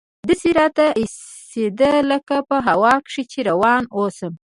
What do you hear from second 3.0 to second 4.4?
کښې چې روان اوسم.